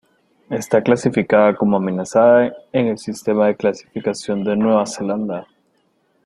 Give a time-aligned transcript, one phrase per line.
[0.49, 5.45] Está clasificada como amenazada en el sistema de Clasificación de Nueva Zelanda.